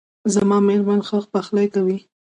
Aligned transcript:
زما 0.33 0.57
میرمن 0.67 0.99
ښه 1.07 1.17
پخلی 1.33 1.67
کوي 1.73 1.97